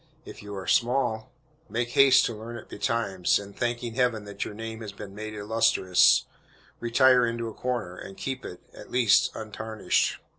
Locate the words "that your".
4.25-4.55